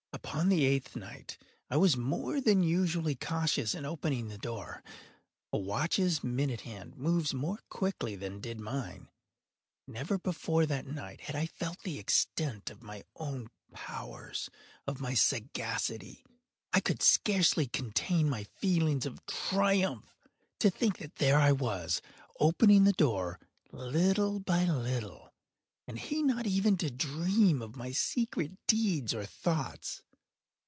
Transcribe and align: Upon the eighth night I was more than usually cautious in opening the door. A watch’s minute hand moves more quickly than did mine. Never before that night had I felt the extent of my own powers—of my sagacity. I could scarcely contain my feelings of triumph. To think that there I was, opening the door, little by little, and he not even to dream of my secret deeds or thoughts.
Upon 0.13 0.49
the 0.49 0.65
eighth 0.65 0.95
night 0.97 1.37
I 1.69 1.77
was 1.77 1.95
more 1.97 2.39
than 2.41 2.61
usually 2.63 3.15
cautious 3.15 3.73
in 3.73 3.85
opening 3.85 4.27
the 4.27 4.37
door. 4.37 4.83
A 5.53 5.57
watch’s 5.57 6.23
minute 6.23 6.61
hand 6.61 6.95
moves 6.97 7.33
more 7.33 7.59
quickly 7.69 8.15
than 8.15 8.39
did 8.41 8.59
mine. 8.59 9.09
Never 9.87 10.17
before 10.17 10.65
that 10.65 10.85
night 10.85 11.21
had 11.21 11.35
I 11.35 11.47
felt 11.47 11.81
the 11.83 11.97
extent 11.97 12.69
of 12.69 12.83
my 12.83 13.03
own 13.15 13.49
powers—of 13.73 14.99
my 15.01 15.13
sagacity. 15.15 16.23
I 16.73 16.81
could 16.81 17.01
scarcely 17.01 17.65
contain 17.65 18.29
my 18.29 18.43
feelings 18.43 19.05
of 19.05 19.25
triumph. 19.25 20.13
To 20.59 20.69
think 20.69 20.97
that 20.99 21.15
there 21.15 21.39
I 21.39 21.51
was, 21.53 22.01
opening 22.39 22.83
the 22.83 22.93
door, 22.93 23.39
little 23.71 24.39
by 24.39 24.65
little, 24.65 25.29
and 25.87 25.97
he 25.99 26.21
not 26.23 26.45
even 26.47 26.77
to 26.77 26.89
dream 26.91 27.61
of 27.61 27.75
my 27.75 27.91
secret 27.91 28.51
deeds 28.67 29.13
or 29.13 29.25
thoughts. 29.25 30.03